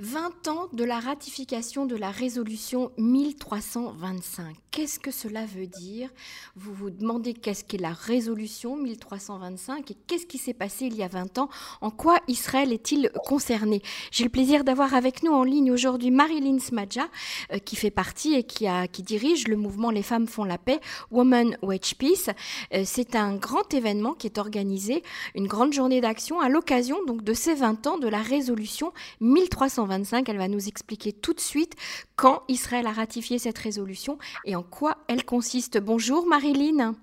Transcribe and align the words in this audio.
20 0.00 0.46
ans 0.46 0.68
de 0.72 0.84
la 0.84 1.00
ratification 1.00 1.84
de 1.84 1.96
la 1.96 2.12
résolution 2.12 2.92
1325. 2.98 4.54
Qu'est-ce 4.70 5.00
que 5.00 5.10
cela 5.10 5.44
veut 5.44 5.66
dire? 5.66 6.08
Vous 6.54 6.72
vous 6.72 6.90
demandez 6.90 7.34
qu'est-ce 7.34 7.64
qu'est 7.64 7.78
la 7.78 7.94
résolution 7.94 8.76
1325 8.76 9.90
et 9.90 9.96
qu'est-ce 10.06 10.26
qui 10.26 10.38
s'est 10.38 10.54
passé 10.54 10.86
il 10.86 10.94
y 10.94 11.02
a 11.02 11.08
20 11.08 11.38
ans? 11.38 11.48
En 11.80 11.90
quoi 11.90 12.20
Israël 12.28 12.72
est-il 12.72 13.10
concerné? 13.26 13.82
J'ai 14.12 14.22
le 14.22 14.30
plaisir 14.30 14.62
d'avoir 14.62 14.94
avec 14.94 15.24
nous 15.24 15.32
en 15.32 15.42
ligne 15.42 15.72
aujourd'hui 15.72 16.12
Marilyn 16.12 16.60
Smadja, 16.60 17.08
euh, 17.52 17.58
qui 17.58 17.74
fait 17.74 17.90
partie 17.90 18.34
et 18.34 18.44
qui, 18.44 18.68
dirige 19.02 19.48
le 19.48 19.56
mouvement 19.56 19.90
Les 19.90 20.04
femmes 20.04 20.28
font 20.28 20.44
la 20.44 20.58
paix, 20.58 20.80
Women 21.10 21.58
Wage 21.62 21.96
Peace. 21.96 22.30
Euh, 22.72 22.84
c'est 22.86 23.16
un 23.16 23.34
grand 23.34 23.74
événement 23.74 24.14
qui 24.14 24.28
est 24.28 24.38
organisé, 24.38 25.02
une 25.34 25.48
grande 25.48 25.72
journée 25.72 26.00
d'action 26.00 26.38
à 26.38 26.48
l'occasion 26.48 27.04
donc 27.04 27.24
de 27.24 27.34
ces 27.34 27.54
20 27.54 27.88
ans 27.88 27.98
de 27.98 28.06
la 28.06 28.22
résolution 28.22 28.92
1325. 29.20 29.87
Elle 30.26 30.38
va 30.38 30.48
nous 30.48 30.68
expliquer 30.68 31.12
tout 31.12 31.32
de 31.32 31.40
suite 31.40 31.74
quand 32.16 32.42
Israël 32.48 32.86
a 32.86 32.92
ratifié 32.92 33.38
cette 33.38 33.58
résolution 33.58 34.18
et 34.44 34.56
en 34.56 34.62
quoi 34.62 34.98
elle 35.08 35.24
consiste. 35.24 35.78
Bonjour 35.78 36.26
Marilyn. 36.26 36.94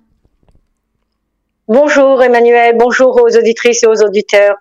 Bonjour 1.67 2.21
Emmanuel, 2.21 2.75
bonjour 2.77 3.19
aux 3.21 3.37
auditrices 3.37 3.83
et 3.83 3.87
aux 3.87 4.03
auditeurs. 4.03 4.55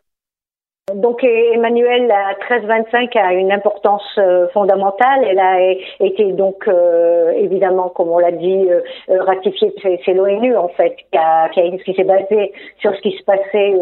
Donc 0.93 1.25
Emmanuel, 1.25 2.09
la 2.09 2.35
1325 2.49 3.17
a 3.17 3.33
une 3.33 3.51
importance 3.51 4.05
euh, 4.19 4.49
fondamentale. 4.49 5.25
Elle 5.27 5.39
a 5.39 5.73
été 5.99 6.33
donc 6.33 6.69
euh, 6.69 7.33
évidemment, 7.33 7.89
comme 7.89 8.11
on 8.11 8.19
l'a 8.19 8.31
dit, 8.31 8.69
euh, 8.69 9.23
ratifiée. 9.23 9.75
C'est 10.05 10.13
l'ONU 10.13 10.55
en 10.55 10.69
fait 10.69 10.95
qui, 11.11 11.95
s'est 11.95 12.05
basé 12.05 12.53
sur 12.81 12.95
ce 12.95 13.01
qui 13.01 13.13
se 13.13 13.25
passait 13.25 13.75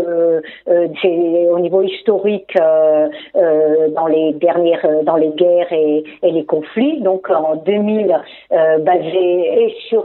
au 1.51 1.59
niveau 1.59 1.83
historique 1.83 2.57
dans 2.57 4.07
les 4.07 4.33
dernières, 4.35 4.87
dans 5.03 5.17
les 5.17 5.31
guerres 5.31 5.73
et, 5.73 6.05
les 6.23 6.45
conflits. 6.45 7.01
Donc 7.01 7.29
en 7.31 7.57
2000, 7.57 8.17
basé 8.51 9.65
et 9.65 9.75
sur 9.89 10.05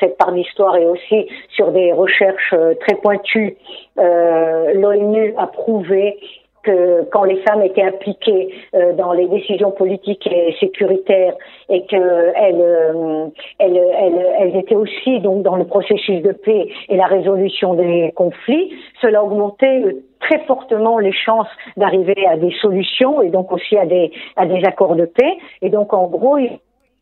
cette 0.00 0.18
part 0.18 0.32
d'histoire 0.32 0.76
et 0.76 0.86
aussi 0.86 1.28
sur 1.50 1.70
des 1.70 1.92
recherches 1.92 2.54
très 2.80 2.96
pointues, 2.96 3.56
l'ONU 3.96 5.34
a 5.38 5.46
prouvé 5.46 6.18
que 6.62 7.04
quand 7.10 7.24
les 7.24 7.36
femmes 7.42 7.62
étaient 7.62 7.82
impliquées 7.82 8.54
euh, 8.74 8.92
dans 8.92 9.12
les 9.12 9.26
décisions 9.26 9.70
politiques 9.70 10.26
et 10.26 10.54
sécuritaires 10.60 11.34
et 11.68 11.84
qu'elles 11.86 12.02
euh, 12.02 13.26
elles, 13.58 13.80
elles, 13.98 14.26
elles, 14.38 14.56
étaient 14.56 14.76
aussi 14.76 15.20
donc 15.20 15.42
dans 15.42 15.56
le 15.56 15.64
processus 15.64 16.22
de 16.22 16.32
paix 16.32 16.68
et 16.88 16.96
la 16.96 17.06
résolution 17.06 17.74
des 17.74 18.12
conflits, 18.14 18.74
cela 19.00 19.24
augmentait 19.24 19.96
très 20.20 20.38
fortement 20.46 20.98
les 20.98 21.12
chances 21.12 21.48
d'arriver 21.76 22.26
à 22.26 22.36
des 22.36 22.52
solutions 22.60 23.22
et 23.22 23.30
donc 23.30 23.50
aussi 23.52 23.76
à 23.76 23.86
des 23.86 24.12
à 24.36 24.46
des 24.46 24.64
accords 24.64 24.96
de 24.96 25.06
paix. 25.06 25.36
Et 25.62 25.70
donc 25.70 25.92
en 25.92 26.06
gros 26.06 26.38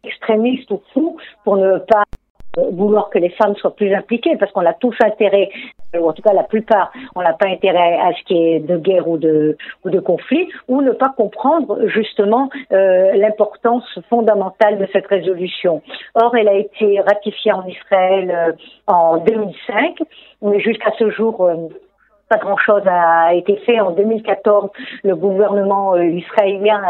extrémistes 0.05 0.71
ou 0.71 0.81
fous 0.93 1.17
pour 1.45 1.57
ne 1.57 1.79
pas 1.79 2.05
vouloir 2.57 3.11
que 3.11 3.19
les 3.19 3.31
femmes 3.31 3.55
soient 3.57 3.75
plus 3.75 3.95
impliquées 3.95 4.37
parce 4.37 4.53
qu'on 4.53 4.67
a 4.67 4.75
tous 4.75 4.95
intérêt 5.05 5.51
ou 5.99 6.09
en 6.09 6.13
tout 6.13 6.23
cas 6.23 6.33
la 6.33 6.45
plupart, 6.45 6.93
on 7.17 7.23
n'a 7.23 7.33
pas 7.33 7.49
intérêt 7.49 7.99
à 7.99 8.13
ce 8.13 8.25
qui 8.25 8.37
est 8.37 8.61
de 8.61 8.77
guerre 8.77 9.09
ou 9.09 9.19
de, 9.19 9.57
ou 9.85 9.91
de 9.91 9.99
conflit, 9.99 10.49
ou 10.69 10.83
ne 10.83 10.93
pas 10.93 11.13
comprendre 11.17 11.87
justement 11.89 12.49
euh, 12.73 13.13
l'importance 13.15 13.85
fondamentale 14.09 14.79
de 14.79 14.87
cette 14.93 15.07
résolution. 15.07 15.83
Or, 16.15 16.37
elle 16.37 16.49
a 16.49 16.55
été 16.55 17.01
ratifiée 17.01 17.53
en 17.53 17.67
Israël 17.67 18.31
euh, 18.31 18.53
en 18.87 19.19
2005, 19.19 19.99
mais 20.43 20.61
jusqu'à 20.61 20.93
ce 20.99 21.11
jour, 21.11 21.45
euh, 21.45 21.57
pas 22.31 22.39
grand-chose 22.39 22.83
a 22.87 23.35
été 23.35 23.57
fait. 23.67 23.81
En 23.81 23.91
2014, 23.91 24.71
le 25.03 25.17
gouvernement 25.17 25.95
euh, 25.95 26.05
israélien 26.05 26.81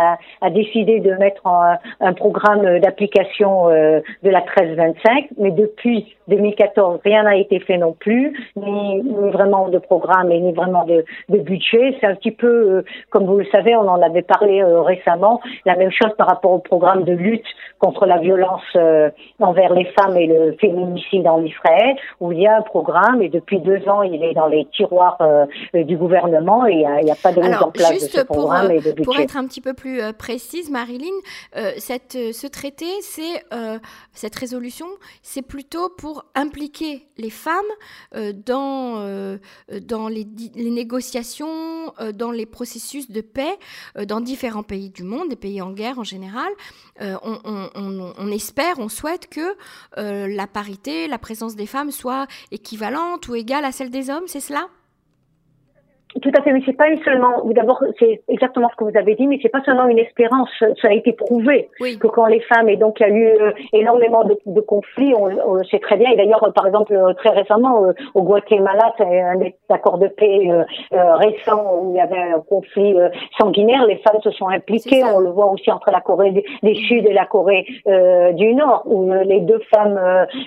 a, 0.42 0.50
décidé 0.50 1.00
de 1.00 1.12
mettre 1.14 1.46
un 1.46 2.12
programme 2.12 2.80
d'application 2.80 3.70
euh, 3.70 4.00
de 4.22 4.30
la 4.30 4.40
1325, 4.40 5.28
mais 5.38 5.50
depuis 5.50 6.14
2014, 6.28 7.00
rien 7.04 7.22
n'a 7.22 7.36
été 7.36 7.58
fait 7.60 7.78
non 7.78 7.92
plus, 7.92 8.36
ni, 8.56 9.02
vraiment 9.32 9.68
de 9.68 9.78
programme 9.78 10.30
et 10.30 10.40
ni 10.40 10.52
vraiment 10.52 10.84
de, 10.84 11.04
de 11.30 11.38
budget. 11.38 11.96
C'est 12.00 12.06
un 12.06 12.14
petit 12.16 12.32
peu, 12.32 12.46
euh, 12.46 12.84
comme 13.08 13.24
vous 13.24 13.38
le 13.38 13.46
savez, 13.46 13.74
on 13.76 13.88
en 13.88 14.02
avait 14.02 14.22
parlé 14.22 14.62
récemment, 14.62 15.40
la 15.64 15.76
même 15.76 15.90
chose 15.90 16.12
par 16.18 16.28
rapport 16.28 16.52
au 16.52 16.58
programme 16.58 17.04
de 17.04 17.12
lutte 17.12 17.46
contre 17.78 18.04
la 18.04 18.18
violence 18.18 18.76
envers 19.40 19.72
les 19.72 19.86
femmes 19.98 20.16
et 20.18 20.26
le 20.26 20.52
féminicide 20.60 21.26
en 21.26 21.42
Israël, 21.42 21.96
où 22.20 22.32
il 22.32 22.40
y 22.40 22.46
a 22.46 22.58
un 22.58 22.62
programme 22.62 23.22
et 23.22 23.30
depuis 23.30 23.58
deux 23.58 23.88
ans, 23.88 24.02
il 24.02 24.22
est 24.22 24.34
dans 24.34 24.48
les 24.48 24.66
tiroirs 24.66 25.16
du 25.74 25.96
gouvernement 25.96 26.66
et 26.66 26.84
il 27.00 27.04
n'y 27.04 27.10
a, 27.10 27.14
pas 27.14 27.32
de 27.32 27.40
mise 27.40 27.54
en 27.54 27.70
place 27.70 27.92
de 27.92 28.08
ce 28.08 28.20
programme 28.22 28.66
pour, 28.66 28.76
et 28.76 28.80
de 28.80 28.92
budget. 28.92 29.04
Pour 29.04 29.18
être 29.18 29.36
un 29.36 29.46
petit 29.46 29.60
peu 29.60 29.74
plus 29.74 30.00
euh, 30.00 30.12
précise, 30.12 30.70
Marilyn, 30.70 31.06
euh, 31.56 31.72
cette, 31.78 32.12
ce 32.12 32.46
traité, 32.46 32.86
c'est 33.02 33.44
cette 34.12 34.34
résolution, 34.34 34.86
c'est 35.22 35.42
plutôt 35.42 35.88
pour 35.88 36.24
impliquer 36.34 37.06
les 37.16 37.30
femmes 37.30 37.54
dans, 38.46 39.38
dans 39.82 40.08
les, 40.08 40.26
les 40.54 40.70
négociations, 40.70 41.92
dans 42.14 42.30
les 42.30 42.46
processus 42.46 43.10
de 43.10 43.20
paix 43.20 43.58
dans 44.06 44.20
différents 44.20 44.62
pays 44.62 44.90
du 44.90 45.02
monde, 45.02 45.28
des 45.28 45.36
pays 45.36 45.60
en 45.62 45.70
guerre 45.70 45.98
en 45.98 46.04
général. 46.04 46.50
On, 47.00 47.38
on, 47.44 47.70
on, 47.74 48.12
on, 48.16 48.30
espère, 48.30 48.78
on 48.78 48.88
souhaite 48.88 49.28
que 49.28 49.56
la 49.96 50.46
parité, 50.46 51.08
la 51.08 51.18
présence 51.18 51.56
des 51.56 51.66
femmes 51.66 51.90
soit 51.90 52.26
équivalente 52.50 53.28
ou 53.28 53.34
égale 53.34 53.64
à 53.64 53.72
celle 53.72 53.90
des 53.90 54.10
hommes, 54.10 54.24
c'est 54.26 54.40
cela? 54.40 54.68
Tout 56.22 56.32
à 56.36 56.42
fait, 56.42 56.52
mais 56.52 56.60
c'est 56.66 56.76
pas 56.76 56.86
seulement. 57.04 57.42
D'abord, 57.44 57.82
c'est 57.98 58.22
exactement 58.28 58.68
ce 58.70 58.76
que 58.76 58.84
vous 58.84 58.96
avez 58.96 59.14
dit, 59.14 59.26
mais 59.28 59.38
c'est 59.40 59.48
pas 59.48 59.62
seulement 59.62 59.86
une 59.86 59.98
espérance. 59.98 60.50
Ça 60.82 60.88
a 60.88 60.92
été 60.92 61.12
prouvé 61.12 61.68
que 61.78 62.08
quand 62.08 62.26
les 62.26 62.40
femmes 62.40 62.68
et 62.68 62.76
donc 62.76 62.98
il 62.98 63.02
y 63.06 63.06
a 63.06 63.14
eu 63.14 63.26
euh, 63.26 63.52
énormément 63.72 64.24
de, 64.24 64.36
de 64.44 64.60
conflits, 64.60 65.14
on, 65.14 65.30
on 65.46 65.62
sait 65.64 65.78
très 65.78 65.96
bien. 65.96 66.10
Et 66.10 66.16
d'ailleurs, 66.16 66.52
par 66.52 66.66
exemple, 66.66 66.92
euh, 66.94 67.12
très 67.14 67.30
récemment 67.30 67.84
euh, 67.84 67.92
au 68.14 68.22
Guatemala, 68.22 68.92
c'est 68.98 69.20
un 69.20 69.38
accord 69.68 69.98
de 69.98 70.08
paix 70.08 70.50
récent 70.90 71.78
où 71.80 71.92
il 71.92 71.96
y 71.96 72.00
avait 72.00 72.32
un 72.34 72.40
conflit 72.40 72.96
sanguinaire. 73.38 73.86
Les 73.86 73.96
femmes 73.98 74.20
se 74.22 74.30
sont 74.32 74.48
impliquées. 74.48 75.04
On 75.04 75.20
le 75.20 75.30
voit 75.30 75.46
aussi 75.46 75.70
entre 75.70 75.90
la 75.92 76.00
Corée 76.00 76.32
du 76.62 76.74
Sud 76.74 77.06
et 77.06 77.12
la 77.12 77.26
Corée 77.26 77.64
du 78.34 78.54
Nord, 78.54 78.82
où 78.86 79.12
les 79.12 79.40
deux 79.40 79.60
femmes, 79.72 79.98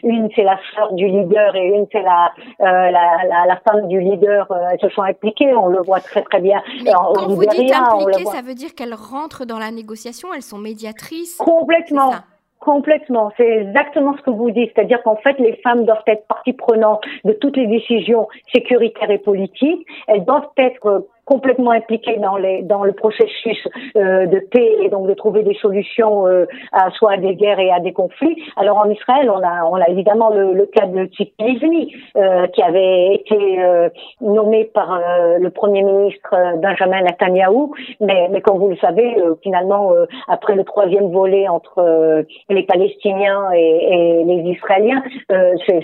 une 0.04 0.30
c'est 0.36 0.44
la 0.44 0.58
sœur 0.76 0.94
du 0.94 1.08
leader 1.08 1.56
et 1.56 1.68
une 1.68 1.86
c'est 1.92 2.02
la, 2.02 2.32
la, 2.60 2.92
la, 2.92 3.46
la 3.48 3.56
femme 3.66 3.88
du 3.88 4.00
leader, 4.00 4.48
elles 4.72 4.80
se 4.80 4.90
sont 4.90 5.04
impliquées 5.04 5.53
on 5.56 5.68
le 5.68 5.82
voit 5.82 6.00
très 6.00 6.24
très 6.24 6.40
bien. 6.40 6.62
Mais 6.84 6.92
quand 6.92 7.28
vous 7.28 7.46
dites 7.46 7.74
impliquées, 7.74 8.26
ça 8.26 8.42
veut 8.42 8.56
dire 8.56 8.74
qu'elles 8.76 8.94
rentrent 8.94 9.46
dans 9.46 9.60
la 9.60 9.72
négociation, 9.72 10.34
elles 10.34 10.42
sont 10.42 10.58
médiatrices 10.58 11.38
Complètement. 11.38 12.14
Complètement, 12.60 13.30
c'est 13.36 13.46
exactement 13.46 14.16
ce 14.16 14.22
que 14.22 14.30
vous 14.30 14.50
dites, 14.50 14.72
c'est-à-dire 14.74 15.04
qu'en 15.04 15.18
fait 15.18 15.38
les 15.38 15.58
femmes 15.58 15.84
doivent 15.84 16.04
être 16.08 16.26
partie 16.28 16.54
prenante 16.54 17.04
de 17.26 17.34
toutes 17.34 17.58
les 17.58 17.68
décisions 17.68 18.30
sécuritaires 18.54 19.12
et 19.12 19.18
politiques, 19.18 19.86
elles 20.08 20.24
doivent 20.24 20.48
être 20.56 21.06
complètement 21.26 21.72
impliqués 21.72 22.18
dans 22.18 22.36
les 22.38 22.64
dans 22.64 22.84
le 22.84 22.94
processus 22.94 23.68
euh, 23.96 24.26
de 24.26 24.40
paix 24.40 24.76
et 24.82 24.90
donc 24.90 25.08
de 25.08 25.14
trouver 25.14 25.44
des 25.44 25.56
solutions 25.56 26.28
euh, 26.28 26.46
à 26.72 26.90
soit 26.92 27.14
à 27.14 27.18
des 27.18 27.36
guerres 27.36 27.60
et 27.60 27.72
à 27.72 27.80
des 27.80 27.94
conflits. 27.94 28.44
Alors 28.58 28.78
en 28.78 28.90
Israël, 28.90 29.30
on 29.30 29.42
a 29.42 29.66
on 29.66 29.76
a 29.76 29.88
évidemment 29.90 30.30
le, 30.30 30.54
le 30.54 30.66
cas 30.66 30.86
de 30.86 31.06
Tzipi 31.06 31.44
Livni 31.44 31.96
euh, 32.18 32.48
qui 32.48 32.62
avait 32.62 33.16
été 33.16 33.64
euh, 33.64 33.90
nommé 34.20 34.66
par 34.66 34.94
euh, 34.94 35.38
le 35.40 35.50
premier 35.50 35.84
ministre 35.84 36.36
Benjamin 36.58 37.02
Netanyahu, 37.02 37.70
mais 38.02 38.28
mais 38.32 38.42
comme 38.42 38.58
vous 38.58 38.70
le 38.70 38.78
savez, 38.78 39.16
finalement 39.42 39.92
après 40.28 40.56
le 40.56 40.64
troisième 40.64 41.12
volet 41.12 41.48
entre 41.48 42.26
les 42.50 42.64
Palestiniens 42.64 43.52
et, 43.54 43.94
et 43.94 44.24
les 44.26 44.52
Israéliens, 44.52 45.04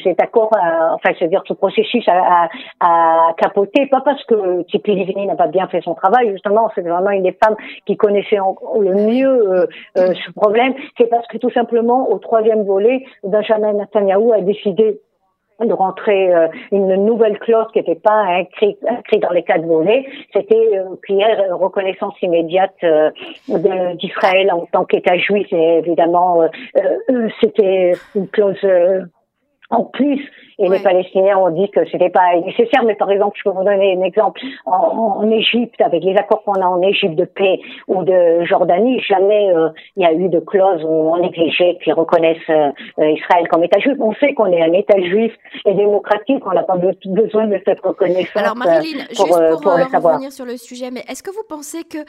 cet 0.04 0.22
accord, 0.22 0.52
a, 0.56 0.94
enfin 0.96 1.12
c'est 1.18 1.26
à 1.26 1.28
dire 1.28 1.44
ce 1.48 1.54
processus 1.54 2.08
a, 2.08 2.14
a, 2.14 2.50
a 2.82 3.34
capoté, 3.38 3.86
pas 3.88 4.02
parce 4.02 4.24
que 4.26 4.64
Tzipi 4.64 4.96
Livni 4.96 5.29
n'a 5.30 5.36
pas 5.36 5.48
bien 5.48 5.68
fait 5.68 5.82
son 5.82 5.94
travail. 5.94 6.32
Justement, 6.32 6.70
c'est 6.76 6.82
vraiment 6.82 7.12
une 7.12 7.24
des 7.24 7.38
femmes 7.44 7.56
qui 7.86 7.96
connaissait 7.98 8.38
le 8.38 8.94
mieux 8.94 9.28
euh, 9.28 9.66
euh, 9.98 10.14
ce 10.14 10.32
problème. 10.34 10.74
C'est 10.98 11.10
parce 11.10 11.28
que 11.28 11.38
tout 11.38 11.52
simplement, 11.52 12.10
au 12.10 12.18
troisième 12.18 12.64
volet, 12.64 13.06
Benjamin 13.24 13.74
Netanyahu 13.74 14.34
a 14.34 14.42
décidé 14.42 15.00
de 15.60 15.74
rentrer 15.74 16.34
euh, 16.34 16.48
une 16.72 17.06
nouvelle 17.06 17.38
clause 17.40 17.68
qui 17.74 17.80
n'était 17.80 17.96
pas 17.96 18.24
inscrite, 18.40 18.80
dans 19.22 19.32
les 19.32 19.44
quatre 19.44 19.66
volets. 19.66 20.06
C'était 20.34 20.82
prière 21.04 21.58
reconnaissance 21.58 22.14
immédiate 22.22 22.76
d'Israël 23.48 24.52
en 24.54 24.66
tant 24.72 24.86
qu'État 24.86 25.18
juif. 25.18 25.48
Et 25.52 25.80
évidemment, 25.80 26.44
c'était 27.42 27.94
une 28.16 28.28
clause 28.30 28.66
en 29.70 29.84
plus. 29.84 30.20
Et 30.62 30.68
les 30.68 30.80
Palestiniens 30.80 31.38
ont 31.38 31.52
dit 31.52 31.70
que 31.70 31.80
c'était 31.90 32.10
pas 32.10 32.36
nécessaire. 32.46 32.84
Mais 32.86 32.96
par 32.96 33.10
exemple, 33.10 33.38
je 33.38 33.50
peux 33.50 33.56
vous 33.56 33.64
donner 33.64 33.96
un 33.98 34.02
exemple. 34.02 34.42
En, 34.66 35.22
en 35.22 35.32
Égypte, 35.32 35.80
avec 35.80 36.04
les 36.04 36.16
accords 36.18 36.44
qu'on 36.44 36.62
a 36.62 36.66
en 36.66 36.82
Égypte 36.82 37.16
de 37.16 37.24
paix 37.24 37.62
ou 37.88 38.04
de 38.04 38.44
Jordanie, 38.44 39.00
jamais 39.08 39.54
euh, 39.56 39.70
il 39.96 40.04
y 40.04 40.06
a 40.06 40.14
eu 40.14 40.28
de 40.28 40.40
clause 40.40 40.84
où 40.84 41.14
on 41.14 41.18
négligeait 41.20 41.78
qui 41.82 41.94
reconnaissent 41.94 42.38
euh, 42.50 42.72
Israël 42.98 43.48
comme 43.50 43.64
État 43.64 43.80
juif. 43.80 43.96
On 44.02 44.14
sait 44.16 44.34
qu'on 44.34 44.48
est 44.48 44.62
un 44.62 44.74
État 44.74 45.00
juif 45.00 45.32
et 45.66 45.74
démocratique. 45.74 46.46
On 46.46 46.52
n'a 46.52 46.64
pas 46.64 46.76
besoin 46.76 47.48
de 47.48 47.62
cette 47.66 47.80
reconnaissance. 47.80 48.36
Alors 48.36 48.58
Marilyn, 48.58 49.06
juste 49.10 49.18
pour, 49.18 49.62
pour 49.62 49.74
revenir 50.12 50.32
sur 50.34 50.46
le 50.46 50.58
sujet, 50.58 50.92
mais 50.92 51.04
est-ce 51.08 51.24
que 51.24 51.32
vous 51.32 51.44
pensez 51.48 51.84
que 51.84 52.00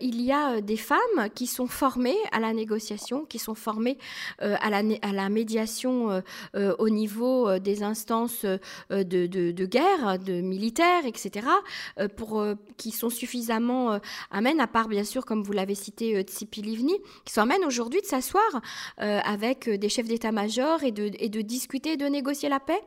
il 0.00 0.22
y 0.22 0.32
a 0.32 0.60
des 0.60 0.76
femmes 0.76 1.28
qui 1.34 1.46
sont 1.46 1.66
formées 1.66 2.16
à 2.34 2.40
la 2.40 2.52
négociation, 2.52 3.24
qui 3.28 3.38
sont 3.38 3.54
formées 3.54 3.98
à 4.40 4.70
la, 4.70 4.78
à 4.78 5.12
la 5.12 5.28
médiation 5.28 6.22
au 6.54 6.88
niveau 6.92 7.58
des 7.58 7.82
instances 7.82 8.44
euh, 8.44 9.04
de, 9.04 9.26
de, 9.26 9.66
guerre, 9.66 10.18
de 10.18 10.40
militaires, 10.40 11.06
etc., 11.06 11.46
euh, 11.98 12.08
pour, 12.08 12.40
euh, 12.40 12.54
qui 12.76 12.90
sont 12.90 13.10
suffisamment 13.10 13.98
amènes, 14.30 14.60
à 14.60 14.66
part 14.66 14.88
bien 14.88 15.04
sûr, 15.04 15.24
comme 15.24 15.42
vous 15.42 15.52
l'avez 15.52 15.74
cité, 15.74 16.20
Tsipi 16.22 16.62
Livni, 16.62 16.94
qui 17.24 17.32
sont 17.32 17.42
amènes 17.42 17.64
aujourd'hui 17.66 18.00
de 18.00 18.06
s'asseoir 18.06 18.42
avec 18.98 19.68
des 19.68 19.88
chefs 19.88 20.08
d'état-major 20.08 20.82
et 20.84 20.92
de, 20.92 21.10
et 21.18 21.28
de 21.28 21.40
discuter 21.40 21.96
de 21.96 22.06
négocier 22.06 22.48
la 22.48 22.60
paix? 22.60 22.80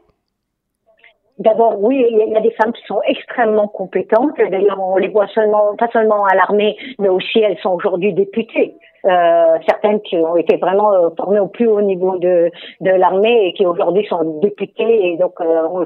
D'abord, 1.37 1.81
oui, 1.83 2.05
il 2.09 2.17
y 2.17 2.35
a 2.35 2.39
des 2.39 2.51
femmes 2.51 2.71
qui 2.71 2.83
sont 2.85 3.01
extrêmement 3.07 3.67
compétentes. 3.67 4.37
D'ailleurs, 4.37 4.79
on 4.79 4.95
les 4.95 5.09
voit 5.09 5.27
seulement, 5.27 5.75
pas 5.75 5.89
seulement 5.91 6.23
à 6.25 6.35
l'armée, 6.35 6.77
mais 6.97 7.09
aussi 7.09 7.39
elles 7.39 7.57
sont 7.59 7.71
aujourd'hui 7.71 8.13
députées. 8.13 8.75
Euh, 9.05 9.57
certaines 9.67 10.01
qui 10.01 10.17
ont 10.17 10.35
été 10.35 10.57
vraiment 10.57 10.91
euh, 10.93 11.09
formées 11.15 11.39
au 11.39 11.47
plus 11.47 11.67
haut 11.67 11.81
niveau 11.81 12.17
de, 12.17 12.49
de 12.81 12.89
l'armée 12.89 13.47
et 13.47 13.53
qui 13.53 13.65
aujourd'hui 13.65 14.05
sont 14.07 14.39
députées. 14.41 15.07
Et 15.07 15.17
donc, 15.17 15.33
euh, 15.41 15.85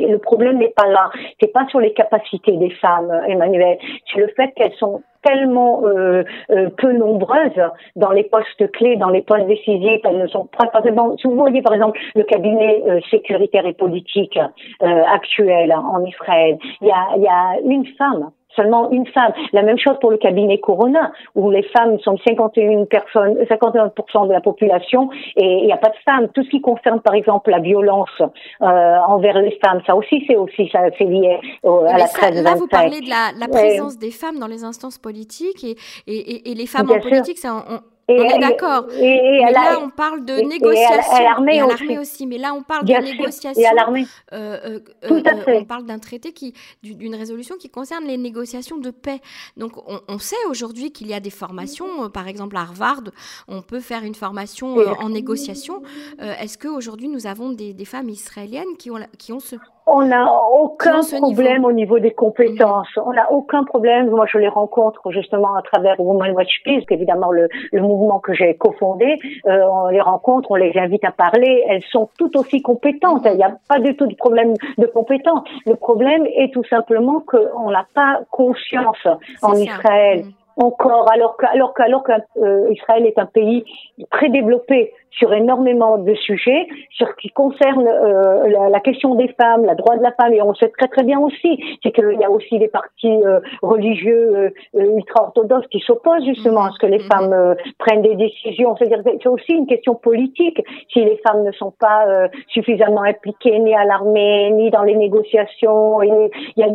le 0.00 0.18
problème 0.18 0.58
n'est 0.58 0.74
pas 0.76 0.88
là. 0.88 1.10
C'est 1.40 1.52
pas 1.52 1.66
sur 1.68 1.80
les 1.80 1.92
capacités 1.92 2.56
des 2.56 2.70
femmes, 2.70 3.12
Emmanuel. 3.28 3.78
C'est 4.12 4.20
le 4.20 4.28
fait 4.36 4.52
qu'elles 4.56 4.74
sont 4.74 5.02
tellement 5.26 5.82
euh, 5.84 6.22
euh, 6.50 6.68
peu 6.76 6.92
nombreuses 6.92 7.62
dans 7.96 8.10
les 8.10 8.24
postes 8.24 8.70
clés, 8.72 8.96
dans 8.96 9.08
les 9.08 9.22
postes 9.22 9.46
décisifs. 9.46 10.00
Elles 10.04 10.18
ne 10.18 10.26
sont 10.28 10.46
pas 10.46 10.68
forcément. 10.70 11.16
Si 11.16 11.26
vous 11.26 11.36
voyez 11.36 11.62
par 11.62 11.74
exemple 11.74 11.98
le 12.14 12.22
cabinet 12.24 12.82
euh, 12.86 13.00
sécuritaire 13.10 13.66
et 13.66 13.72
politique 13.72 14.38
actuel 14.80 15.72
en 15.72 16.04
Israël, 16.04 16.58
il 16.80 16.88
y 16.88 16.90
a, 16.90 17.16
il 17.16 17.22
y 17.22 17.28
a 17.28 17.60
une 17.64 17.86
femme 17.98 18.30
seulement 18.56 18.90
une 18.90 19.06
femme. 19.08 19.32
La 19.52 19.62
même 19.62 19.78
chose 19.78 19.96
pour 20.00 20.10
le 20.10 20.16
cabinet 20.16 20.58
Corona, 20.58 21.12
où 21.34 21.50
les 21.50 21.62
femmes 21.62 21.98
sont 22.00 22.16
51 22.26 22.84
personnes, 22.86 23.36
51% 23.48 24.28
de 24.28 24.32
la 24.32 24.40
population, 24.40 25.10
et 25.36 25.44
il 25.60 25.66
n'y 25.66 25.72
a 25.72 25.76
pas 25.76 25.90
de 25.90 25.96
femmes. 26.04 26.28
Tout 26.34 26.42
ce 26.44 26.50
qui 26.50 26.60
concerne, 26.60 27.00
par 27.00 27.14
exemple, 27.14 27.50
la 27.50 27.60
violence 27.60 28.10
euh, 28.20 28.64
envers 29.08 29.38
les 29.40 29.58
femmes, 29.64 29.80
ça 29.86 29.94
aussi, 29.94 30.24
c'est 30.26 30.36
aussi 30.36 30.68
ça, 30.72 30.80
c'est 30.98 31.04
lié 31.04 31.38
à 31.64 31.98
la 31.98 32.06
ça, 32.06 32.30
Là, 32.30 32.54
vous 32.54 32.66
parlez 32.66 33.00
de 33.00 33.08
la, 33.08 33.30
la 33.38 33.48
présence 33.48 33.98
des 33.98 34.10
femmes 34.10 34.38
dans 34.38 34.46
les 34.46 34.64
instances 34.64 34.98
politiques 34.98 35.64
et, 35.64 35.76
et, 36.06 36.50
et 36.50 36.54
les 36.54 36.66
femmes 36.66 36.90
en 36.90 36.98
politique, 36.98 37.38
ça, 37.38 37.54
on, 37.54 37.74
on 37.74 37.95
est 38.08 38.38
d'accord. 38.38 38.86
Mais 38.88 39.50
là, 39.52 39.78
on 39.82 39.90
parle 39.90 40.24
de 40.24 40.34
négociation. 40.34 41.16
Et 41.16 41.58
à 41.58 41.66
l'armée 41.66 41.98
aussi. 41.98 42.26
Mais 42.26 42.38
là, 42.38 42.54
on 42.54 42.62
parle 42.62 42.84
de 42.84 42.92
négociation. 42.92 43.60
Et 43.60 43.66
à 43.66 43.74
l'armée. 43.74 44.06
Euh, 44.32 44.80
euh, 45.02 45.08
Tout 45.08 45.22
à 45.24 45.34
euh, 45.34 45.42
fait. 45.42 45.58
On 45.58 45.64
parle 45.64 45.86
d'un 45.86 45.98
traité 45.98 46.32
qui, 46.32 46.54
d'une 46.82 47.14
résolution 47.14 47.56
qui 47.56 47.68
concerne 47.68 48.04
les 48.04 48.16
négociations 48.16 48.78
de 48.78 48.90
paix. 48.90 49.20
Donc, 49.56 49.72
on, 49.86 50.18
sait 50.18 50.36
aujourd'hui 50.48 50.92
qu'il 50.92 51.08
y 51.08 51.14
a 51.14 51.20
des 51.20 51.30
formations. 51.30 52.08
par 52.10 52.28
exemple, 52.28 52.56
à 52.56 52.60
Harvard, 52.60 53.02
on 53.48 53.62
peut 53.62 53.80
faire 53.80 54.02
une 54.02 54.14
formation 54.14 54.76
en 54.76 55.08
négociation. 55.08 55.82
Est-ce 56.18 56.58
qu'aujourd'hui, 56.58 57.08
nous 57.08 57.26
avons 57.26 57.50
des, 57.50 57.74
des, 57.74 57.84
femmes 57.84 58.08
israéliennes 58.08 58.76
qui 58.78 58.90
ont, 58.90 58.98
qui 59.18 59.32
ont 59.32 59.40
ce 59.40 59.56
on 59.86 60.04
n'a 60.04 60.32
aucun 60.50 61.00
problème 61.00 61.64
au 61.64 61.72
niveau 61.72 61.98
des 62.00 62.12
compétences. 62.12 62.88
On 62.96 63.12
n'a 63.12 63.30
aucun 63.30 63.62
problème. 63.62 64.10
Moi, 64.10 64.26
je 64.30 64.38
les 64.38 64.48
rencontre 64.48 65.10
justement 65.12 65.54
à 65.54 65.62
travers 65.62 66.00
Women 66.00 66.32
Watch 66.32 66.62
Peace, 66.64 66.84
évidemment 66.90 67.30
le, 67.30 67.48
le 67.72 67.80
mouvement 67.80 68.18
que 68.18 68.34
j'ai 68.34 68.56
cofondé. 68.56 69.18
Euh, 69.46 69.60
on 69.70 69.88
les 69.88 70.00
rencontre, 70.00 70.50
on 70.50 70.56
les 70.56 70.76
invite 70.76 71.04
à 71.04 71.12
parler. 71.12 71.64
Elles 71.68 71.84
sont 71.92 72.10
tout 72.18 72.36
aussi 72.36 72.62
compétentes. 72.62 73.22
Il 73.26 73.36
n'y 73.36 73.44
a 73.44 73.56
pas 73.68 73.78
du 73.78 73.94
tout 73.96 74.06
de 74.06 74.16
problème 74.16 74.54
de 74.76 74.86
compétence. 74.86 75.44
Le 75.66 75.76
problème 75.76 76.26
est 76.26 76.52
tout 76.52 76.64
simplement 76.64 77.20
qu'on 77.20 77.70
n'a 77.70 77.86
pas 77.94 78.20
conscience 78.30 79.06
en 79.42 79.54
Israël. 79.54 80.24
Mm 80.24 80.32
encore, 80.56 81.10
alors 81.12 81.36
que, 81.36 81.46
alors 81.46 81.74
que, 81.74 81.82
alors 81.82 82.02
que 82.02 82.12
euh, 82.38 82.72
Israël 82.72 83.06
est 83.06 83.18
un 83.18 83.26
pays 83.26 83.64
très 84.10 84.30
développé 84.30 84.92
sur 85.10 85.32
énormément 85.32 85.98
de 85.98 86.14
sujets, 86.14 86.66
sur 86.90 87.08
ce 87.08 87.14
qui 87.14 87.30
concerne 87.30 87.86
euh, 87.86 88.48
la, 88.48 88.68
la, 88.68 88.80
question 88.80 89.14
des 89.14 89.28
femmes, 89.40 89.64
la 89.64 89.74
droit 89.74 89.96
de 89.96 90.02
la 90.02 90.12
femme, 90.12 90.32
et 90.32 90.42
on 90.42 90.54
sait 90.54 90.68
très 90.68 90.88
très 90.88 91.04
bien 91.04 91.18
aussi, 91.18 91.78
c'est 91.82 91.92
qu'il 91.92 92.18
y 92.20 92.24
a 92.24 92.30
aussi 92.30 92.58
des 92.58 92.68
partis 92.68 93.24
euh, 93.24 93.40
religieux 93.62 94.52
ultra-orthodoxes 94.74 95.66
qui 95.68 95.80
s'opposent 95.80 96.24
justement 96.24 96.64
à 96.64 96.70
ce 96.72 96.78
que 96.78 96.86
les 96.86 96.98
mm-hmm. 96.98 97.08
femmes 97.08 97.56
prennent 97.78 98.02
des 98.02 98.14
décisions. 98.14 98.76
C'est-à-dire 98.76 99.02
c'est 99.04 99.28
aussi 99.28 99.52
une 99.52 99.66
question 99.66 99.94
politique. 99.94 100.62
Si 100.92 101.04
les 101.04 101.16
femmes 101.26 101.44
ne 101.44 101.52
sont 101.52 101.72
pas 101.78 102.28
suffisamment 102.48 103.02
impliquées 103.02 103.58
ni 103.58 103.74
à 103.74 103.84
l'armée, 103.84 104.50
ni 104.50 104.70
dans 104.70 104.82
les 104.82 104.96
négociations, 104.96 106.00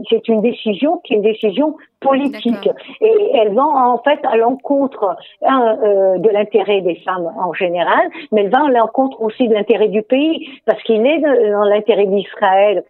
c'est 0.09 0.27
une 0.27 0.41
décision 0.41 0.97
qui 1.03 1.13
est 1.13 1.17
une 1.17 1.21
décision 1.21 1.75
politique. 2.01 2.69
Et 2.99 3.31
elles 3.35 3.53
vont 3.53 3.73
en 3.75 3.99
fait 3.99 4.19
à 4.23 4.35
l'encontre 4.35 5.15
euh, 5.43 6.17
de 6.17 6.29
l'intérêt 6.29 6.81
des 6.81 6.95
femmes 6.95 7.31
en 7.37 7.53
général, 7.53 8.09
mais 8.31 8.43
elles 8.43 8.51
vont 8.51 8.65
à 8.65 8.71
l'encontre 8.71 9.21
aussi 9.21 9.47
de 9.47 9.53
l'intérêt 9.53 9.89
du 9.89 10.01
pays, 10.03 10.49
parce 10.65 10.81
qu'il 10.83 11.05
est 11.05 11.19
dans 11.19 11.63
l'intérêt 11.63 12.05
d'Israël 12.05 12.83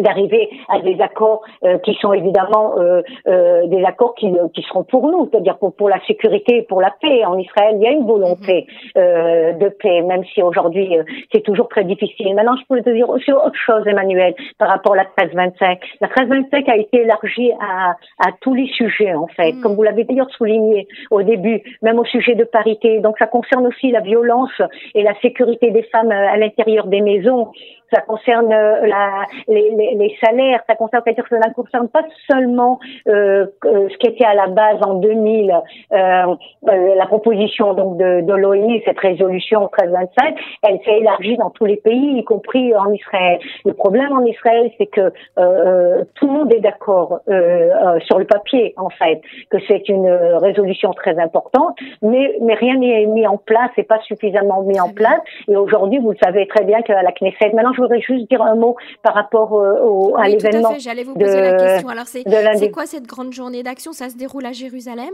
d'arriver 0.00 0.48
à 0.68 0.80
des 0.80 1.00
accords 1.00 1.42
euh, 1.64 1.78
qui 1.78 1.94
sont 2.00 2.12
évidemment 2.12 2.78
euh, 2.78 3.02
euh, 3.26 3.66
des 3.66 3.84
accords 3.84 4.14
qui, 4.14 4.32
qui 4.54 4.62
seront 4.62 4.84
pour 4.84 5.06
nous, 5.08 5.28
c'est-à-dire 5.30 5.58
pour, 5.58 5.74
pour 5.74 5.88
la 5.88 6.00
sécurité 6.06 6.58
et 6.58 6.62
pour 6.62 6.80
la 6.80 6.90
paix. 7.00 7.24
En 7.24 7.38
Israël, 7.38 7.76
il 7.76 7.82
y 7.82 7.86
a 7.86 7.90
une 7.90 8.06
volonté 8.06 8.66
mhm. 8.96 9.58
de 9.58 9.68
paix, 9.68 10.02
même 10.02 10.24
si 10.32 10.42
aujourd'hui 10.42 10.96
c'est 11.32 11.42
toujours 11.42 11.68
très 11.68 11.84
difficile. 11.84 12.34
Maintenant, 12.34 12.56
je 12.56 12.64
pourrais 12.66 12.82
te 12.82 12.90
dire 12.90 13.08
aussi 13.08 13.32
autre 13.32 13.58
chose, 13.66 13.86
Emmanuel, 13.86 14.34
par 14.58 14.68
rapport 14.68 14.94
à 14.94 14.96
la 14.96 15.02
1325. 15.04 15.78
La 16.00 16.08
1325 16.08 16.68
a 16.68 16.76
été 16.76 17.02
élargie 17.02 17.52
à, 17.60 17.90
à 18.18 18.32
tous 18.40 18.54
les 18.54 18.68
sujets, 18.68 19.14
en 19.14 19.26
fait, 19.26 19.52
mhm. 19.52 19.60
comme 19.60 19.74
vous 19.74 19.82
l'avez 19.82 20.04
d'ailleurs 20.04 20.30
souligné 20.30 20.86
au 21.10 21.22
début, 21.22 21.62
même 21.82 21.98
au 21.98 22.04
sujet 22.04 22.34
de 22.34 22.44
parité. 22.44 23.00
Donc, 23.00 23.18
ça 23.18 23.26
concerne 23.26 23.66
aussi 23.66 23.90
la 23.90 24.00
violence 24.00 24.62
et 24.94 25.02
la 25.02 25.14
sécurité 25.20 25.70
des 25.70 25.82
femmes 25.84 26.10
à 26.10 26.36
l'intérieur 26.36 26.86
des 26.86 27.00
maisons 27.00 27.52
ça 27.92 28.00
concerne 28.00 28.52
euh, 28.52 28.86
la, 28.86 29.24
les, 29.48 29.70
les, 29.70 29.94
les, 29.94 30.16
salaires, 30.22 30.60
ça 30.66 30.74
concerne, 30.74 31.02
ça 31.04 31.48
ne 31.48 31.54
concerne 31.54 31.88
pas 31.88 32.02
seulement 32.30 32.78
euh, 33.08 33.46
ce 33.64 33.96
qui 33.98 34.06
était 34.06 34.24
à 34.24 34.34
la 34.34 34.46
base 34.48 34.78
en 34.82 34.94
2000, 34.94 35.52
euh, 35.92 35.96
euh, 36.68 36.94
la 36.94 37.06
proposition 37.06 37.74
donc 37.74 37.98
de, 37.98 38.22
de 38.22 38.34
l'ONU, 38.34 38.82
cette 38.84 38.98
résolution 38.98 39.60
1325, 39.60 40.34
elle 40.62 40.78
s'est 40.84 40.98
élargie 40.98 41.36
dans 41.36 41.50
tous 41.50 41.64
les 41.64 41.76
pays, 41.76 42.18
y 42.18 42.24
compris 42.24 42.74
en 42.74 42.92
Israël. 42.92 43.38
Le 43.64 43.74
problème 43.74 44.12
en 44.12 44.24
Israël, 44.24 44.70
c'est 44.78 44.86
que 44.86 45.12
euh, 45.38 46.04
tout 46.14 46.26
le 46.26 46.32
monde 46.32 46.54
est 46.54 46.60
d'accord 46.60 47.20
sur 48.06 48.18
le 48.18 48.24
papier, 48.24 48.74
en 48.76 48.90
fait, 48.90 49.20
que 49.50 49.58
c'est 49.68 49.88
une 49.88 50.08
résolution 50.08 50.92
très 50.92 51.18
importante, 51.18 51.76
mais, 52.02 52.36
mais 52.40 52.54
rien 52.54 52.76
n'est 52.76 53.06
mis 53.06 53.26
en 53.26 53.36
place, 53.36 53.70
c'est 53.76 53.86
pas 53.86 54.00
suffisamment 54.00 54.62
mis 54.62 54.80
en 54.80 54.92
place. 54.92 55.20
Et 55.48 55.56
aujourd'hui, 55.56 55.98
vous 55.98 56.12
le 56.12 56.18
savez 56.22 56.46
très 56.46 56.64
bien 56.64 56.82
qu'à 56.82 57.02
la 57.02 57.12
Knesset, 57.12 57.52
maintenant, 57.52 57.72
je 57.74 57.81
voudrais 57.82 58.00
juste 58.00 58.28
dire 58.28 58.42
un 58.42 58.54
mot 58.54 58.76
par 59.02 59.14
rapport 59.14 59.54
euh, 59.54 59.80
au, 59.82 60.16
à 60.16 60.28
l'événement. 60.28 60.60
Tout 60.60 60.66
à 60.66 60.74
fait, 60.74 60.80
j'allais 60.80 61.04
vous 61.04 61.14
poser 61.14 61.40
la 61.40 61.56
question. 61.56 61.88
Alors, 61.88 62.06
c'est 62.06 62.70
quoi 62.70 62.86
cette 62.86 63.06
grande 63.06 63.32
journée 63.32 63.62
d'action? 63.62 63.92
Ça 63.92 64.08
se 64.08 64.16
déroule 64.16 64.46
à 64.46 64.52
Jérusalem 64.52 65.12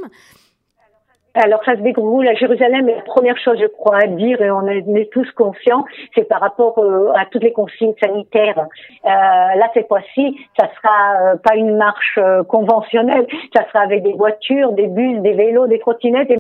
alors 1.35 1.61
ça 1.64 1.76
se 1.76 1.80
déroule 1.80 2.26
à 2.26 2.35
Jérusalem 2.35 2.87
la 2.87 3.02
première 3.02 3.37
chose, 3.38 3.58
je 3.61 3.66
crois, 3.66 3.99
à 4.02 4.06
dire, 4.06 4.40
et 4.40 4.50
on 4.50 4.66
est, 4.66 5.11
tous 5.12 5.30
conscients, 5.32 5.85
c'est 6.14 6.25
par 6.25 6.40
rapport 6.40 6.78
euh, 6.78 7.12
à 7.14 7.26
toutes 7.26 7.42
les 7.42 7.52
consignes 7.52 7.94
sanitaires. 8.00 8.58
Euh, 8.58 9.08
là, 9.08 9.70
cette 9.75 9.88
fois-ci, 9.88 10.37
ça 10.58 10.68
sera 10.76 11.32
euh, 11.32 11.37
pas 11.37 11.54
une 11.54 11.76
marche 11.76 12.18
conventionnelle, 12.49 13.26
ça 13.54 13.66
sera 13.68 13.80
avec 13.85 14.02
des 14.02 14.12
voitures, 14.12 14.73
des 14.73 14.87
bus, 14.87 15.20
des 15.20 15.32
vélos, 15.32 15.66
des 15.66 15.78
trottinettes, 15.78 16.30
et, 16.30 16.38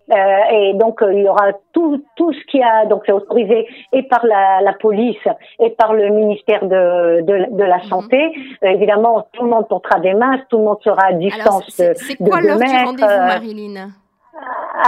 et 0.52 0.74
donc 0.74 1.00
il 1.02 1.22
y 1.22 1.28
aura 1.28 1.52
tout, 1.72 2.02
tout 2.16 2.32
ce 2.32 2.44
qui 2.46 2.62
a, 2.62 2.86
donc 2.86 3.02
c'est 3.06 3.12
autorisé 3.12 3.66
et 3.92 4.02
par 4.04 4.24
la, 4.26 4.60
la, 4.62 4.72
police 4.72 5.16
et 5.60 5.70
par 5.70 5.92
le 5.92 6.08
ministère 6.08 6.64
de, 6.64 7.20
de, 7.22 7.56
de 7.56 7.64
la 7.64 7.78
mhm. 7.78 7.84
Santé. 7.84 8.32
évidemment, 8.62 9.26
tout 9.32 9.44
le 9.44 9.50
monde 9.50 9.68
portera 9.68 10.00
des 10.00 10.14
masques, 10.14 10.46
tout 10.50 10.58
le 10.58 10.64
monde 10.64 10.78
sera 10.82 11.06
à 11.06 11.12
distance 11.12 11.64
C'est 11.68 12.16
quoi 12.16 12.40
l'heure 12.40 12.58
du 12.58 12.64
rendez-vous, 12.64 13.26
Marilyn? 13.26 13.88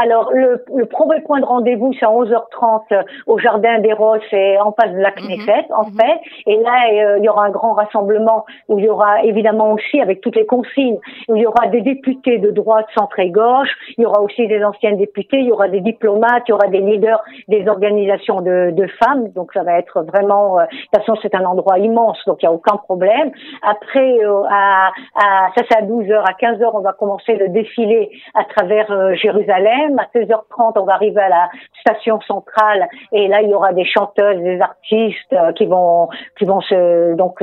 Alors, 0.02 0.30
le, 0.32 0.64
le 0.74 0.86
premier 0.86 1.20
point 1.20 1.40
de 1.40 1.44
rendez-vous, 1.44 1.92
c'est 1.98 2.06
à 2.06 2.10
11h30 2.10 3.04
au 3.26 3.38
Jardin 3.38 3.78
des 3.80 3.92
Roses 3.92 4.20
et 4.32 4.58
en 4.58 4.72
face 4.72 4.92
de 4.92 4.98
la 4.98 5.10
mhm. 5.10 5.16
Knesset, 5.16 5.66
en 5.70 5.86
mhm. 5.86 5.96
fait. 5.96 6.20
Et 6.46 6.56
là, 6.58 6.86
euh, 6.92 7.18
il 7.18 7.24
y 7.24 7.28
aura 7.28 7.46
un 7.46 7.50
grand 7.50 7.72
rassemblement 7.72 8.44
où 8.68 8.78
il 8.78 8.84
y 8.84 8.88
aura 8.88 9.22
évidemment 9.24 9.72
aussi, 9.72 10.00
avec 10.00 10.20
toutes 10.20 10.36
les 10.36 10.46
consignes, 10.46 10.98
où 11.28 11.36
il 11.36 11.42
y 11.42 11.46
aura 11.46 11.66
des 11.68 11.80
députés 11.80 12.38
de 12.38 12.50
droite, 12.50 12.86
centre 12.96 13.18
et 13.18 13.30
gauche, 13.30 13.70
il 13.98 14.02
y 14.02 14.06
aura 14.06 14.20
aussi 14.22 14.46
des 14.46 14.62
anciens 14.64 14.92
députés, 14.92 15.38
il 15.38 15.46
y 15.46 15.52
aura 15.52 15.68
des 15.68 15.80
diplomates, 15.80 16.44
il 16.46 16.50
y 16.50 16.54
aura 16.54 16.68
des 16.68 16.80
leaders 16.80 17.22
des 17.48 17.66
organisations 17.68 18.40
de, 18.40 18.70
de 18.70 18.86
femmes. 19.02 19.28
Donc, 19.34 19.52
ça 19.52 19.62
va 19.62 19.78
être 19.78 20.02
vraiment... 20.02 20.60
Euh, 20.60 20.64
de 20.64 20.98
toute 20.98 21.06
façon, 21.06 21.18
c'est 21.22 21.34
un 21.34 21.44
endroit 21.44 21.78
immense, 21.78 22.18
donc 22.26 22.42
il 22.42 22.46
n'y 22.46 22.52
a 22.52 22.52
aucun 22.52 22.76
problème. 22.76 23.32
Après, 23.62 24.18
euh, 24.24 24.42
à, 24.50 24.90
à, 25.16 25.48
ça 25.56 25.64
c'est 25.68 25.76
à 25.76 25.82
12h, 25.82 26.22
à 26.22 26.32
15h, 26.32 26.70
on 26.74 26.80
va 26.80 26.92
commencer 26.92 27.34
le 27.34 27.48
défilé 27.48 28.10
à 28.34 28.44
travers 28.44 29.14
Jérusalem. 29.14 29.79
À 29.98 30.18
16h30, 30.18 30.72
on 30.76 30.84
va 30.84 30.94
arriver 30.94 31.20
à 31.20 31.28
la 31.28 31.50
station 31.80 32.20
centrale 32.22 32.88
et 33.12 33.28
là, 33.28 33.42
il 33.42 33.50
y 33.50 33.54
aura 33.54 33.72
des 33.72 33.84
chanteuses, 33.84 34.38
des 34.42 34.60
artistes 34.60 35.34
qui 35.56 35.66
vont 35.66 36.08
qui 36.38 36.44
vont 36.44 36.60
se 36.60 37.14
donc 37.14 37.42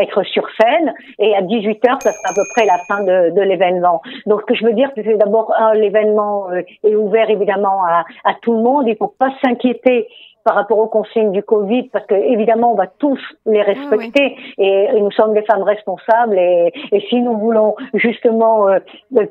être 0.00 0.22
sur 0.24 0.44
scène. 0.60 0.94
Et 1.18 1.34
à 1.34 1.42
18h, 1.42 2.00
ça 2.00 2.12
sera 2.12 2.30
à 2.30 2.34
peu 2.34 2.42
près 2.54 2.66
la 2.66 2.78
fin 2.88 3.02
de, 3.04 3.30
de 3.30 3.42
l'événement. 3.42 4.02
Donc, 4.26 4.40
ce 4.42 4.46
que 4.46 4.54
je 4.54 4.64
veux 4.64 4.72
dire, 4.72 4.90
c'est 4.94 5.16
d'abord, 5.16 5.54
l'événement 5.74 6.48
est 6.52 6.94
ouvert 6.94 7.30
évidemment 7.30 7.84
à, 7.84 8.04
à 8.24 8.34
tout 8.42 8.52
le 8.52 8.62
monde. 8.62 8.88
Il 8.88 8.96
faut 8.96 9.14
pas 9.18 9.30
s'inquiéter 9.42 10.08
par 10.44 10.54
rapport 10.54 10.78
aux 10.78 10.86
consignes 10.88 11.32
du 11.32 11.42
Covid, 11.42 11.84
parce 11.92 12.06
que 12.06 12.14
évidemment 12.14 12.72
on 12.72 12.76
va 12.76 12.86
tous 12.86 13.20
les 13.46 13.62
respecter 13.62 14.36
et, 14.58 14.88
nous 15.00 15.10
sommes 15.12 15.34
des 15.34 15.42
femmes 15.42 15.62
responsables 15.62 16.38
et, 16.38 16.72
et 16.92 17.00
si 17.08 17.20
nous 17.20 17.36
voulons 17.38 17.74
justement 17.94 18.68
euh, 18.68 18.78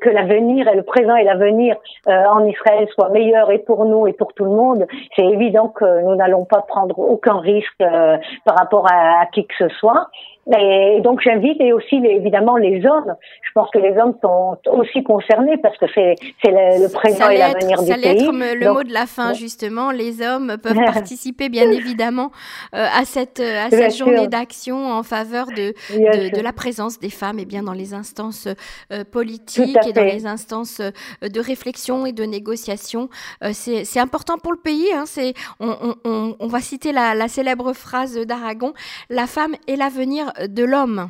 que 0.00 0.08
l'avenir 0.08 0.68
et 0.68 0.76
le 0.76 0.82
présent 0.82 1.16
et 1.16 1.24
l'avenir 1.24 1.76
euh, 2.08 2.24
en 2.26 2.44
Israël 2.46 2.88
soient 2.94 3.10
meilleurs 3.10 3.50
et 3.50 3.58
pour 3.58 3.84
nous 3.84 4.06
et 4.06 4.12
pour 4.12 4.32
tout 4.34 4.44
le 4.44 4.50
monde, 4.50 4.86
c'est 5.16 5.24
évident 5.24 5.68
que 5.68 6.02
nous 6.02 6.16
n'allons 6.16 6.44
pas 6.44 6.62
prendre 6.62 6.98
aucun 6.98 7.38
risque 7.38 7.80
euh, 7.80 8.16
par 8.44 8.56
rapport 8.56 8.86
à, 8.90 9.22
à, 9.22 9.26
qui 9.26 9.46
que 9.46 9.54
ce 9.58 9.68
soit. 9.76 10.08
Et 10.46 11.00
donc 11.02 11.20
j'invite 11.20 11.60
et 11.60 11.72
aussi 11.72 11.96
évidemment 11.96 12.56
les 12.56 12.84
hommes. 12.86 13.14
Je 13.42 13.50
pense 13.54 13.68
que 13.70 13.78
les 13.78 13.96
hommes 13.98 14.14
sont 14.22 14.56
aussi 14.72 15.02
concernés 15.02 15.58
parce 15.58 15.76
que 15.76 15.86
c'est 15.94 16.14
c'est 16.42 16.50
le, 16.50 16.90
présent 16.92 17.28
et 17.28 17.36
l'avenir 17.36 17.78
du 17.78 17.84
pays. 17.84 17.86
Ça 17.86 17.94
allait 17.94 18.18
être 18.18 18.32
le 18.32 18.72
mot 18.72 18.82
de 18.82 18.92
la 18.92 19.06
fin 19.06 19.34
justement. 19.34 19.90
Les 19.90 20.22
hommes 20.22 20.56
peuvent 20.62 20.82
participer 20.84 21.50
bien 21.50 21.70
évidemment 21.70 22.30
euh, 22.74 22.86
à 22.98 23.04
cette 23.04 23.40
à 23.40 23.68
cette 23.70 23.94
journée 23.94 24.28
d'action 24.28 24.90
en 24.90 25.02
faveur 25.02 25.46
de, 25.46 25.74
de, 25.90 26.34
de 26.34 26.40
la 26.40 26.52
présence 26.52 26.98
des 26.98 27.10
femmes 27.10 27.38
et 27.38 27.44
bien 27.44 27.62
dans 27.62 27.74
les 27.74 27.92
instances 27.92 28.48
euh, 28.92 29.04
politiques 29.04 29.78
et 29.86 29.92
dans 29.92 30.04
les 30.04 30.26
instances 30.26 30.80
euh, 30.80 31.28
de 31.28 31.40
réflexion 31.40 32.06
et 32.06 32.12
de 32.12 32.24
négociation. 32.24 33.08
c'est 33.52 33.84
c'est 33.84 34.00
important 34.00 34.38
pour 34.38 34.52
le 34.52 34.58
pays. 34.58 34.88
Hein, 34.94 35.04
c'est 35.06 35.34
on, 35.60 35.94
on, 36.04 36.36
on, 36.40 36.46
va 36.46 36.60
citer 36.60 36.92
la, 36.92 37.14
la 37.14 37.28
célèbre 37.28 37.72
phrase 37.74 38.16
d'Aragon 38.26 38.72
la 39.10 39.26
femme 39.26 39.54
est 39.66 39.76
l'avenir 39.76 40.29
de 40.48 40.64
l'homme. 40.64 41.08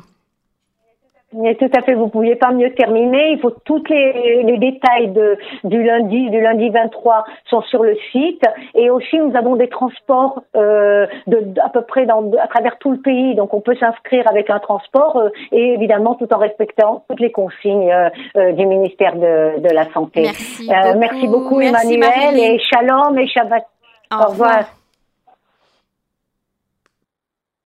tout 1.31 1.71
à 1.73 1.81
fait, 1.81 1.93
vous 1.93 2.05
ne 2.05 2.09
pouviez 2.09 2.35
pas 2.35 2.51
mieux 2.51 2.73
terminer. 2.73 3.31
Il 3.31 3.39
faut 3.39 3.51
tous 3.65 3.83
les, 3.89 4.43
les, 4.43 4.57
détails 4.57 5.09
de, 5.11 5.37
du 5.63 5.83
lundi, 5.83 6.29
du 6.29 6.41
lundi 6.41 6.69
23 6.69 7.25
sont 7.49 7.61
sur 7.63 7.83
le 7.83 7.95
site. 8.11 8.43
Et 8.75 8.89
aussi, 8.89 9.17
nous 9.17 9.35
avons 9.35 9.55
des 9.55 9.69
transports 9.69 10.43
euh, 10.55 11.07
de, 11.27 11.59
à 11.63 11.69
peu 11.69 11.81
près 11.81 12.05
dans, 12.05 12.31
à 12.33 12.47
travers 12.47 12.77
tout 12.79 12.91
le 12.91 12.99
pays. 12.99 13.35
Donc, 13.35 13.53
on 13.53 13.61
peut 13.61 13.75
s'inscrire 13.75 14.27
avec 14.29 14.49
un 14.49 14.59
transport 14.59 15.17
euh, 15.17 15.29
et 15.51 15.73
évidemment 15.73 16.15
tout 16.15 16.31
en 16.33 16.37
respectant 16.37 17.05
toutes 17.09 17.19
les 17.19 17.31
consignes 17.31 17.91
euh, 18.35 18.51
du 18.51 18.65
ministère 18.65 19.15
de, 19.15 19.61
de 19.61 19.73
la 19.73 19.91
Santé. 19.93 20.23
Merci 20.23 20.67
beaucoup, 20.67 20.97
merci 20.99 21.27
beaucoup 21.27 21.61
Emmanuel 21.61 22.37
et 22.37 22.59
shalom 22.59 23.17
et 23.17 23.27
Shabbat. 23.27 23.65
Au, 24.13 24.29
revoir. 24.29 24.80